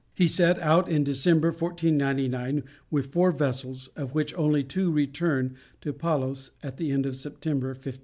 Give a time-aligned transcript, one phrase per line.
[0.15, 5.93] He set out in December, 1499, with four vessels, of which only two returned to
[5.93, 7.99] Palos at the end of September, 1500.